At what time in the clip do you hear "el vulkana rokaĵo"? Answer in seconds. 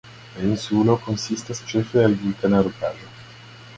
2.07-3.11